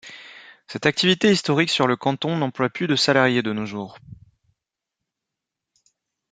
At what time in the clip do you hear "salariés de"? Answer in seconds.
2.95-3.53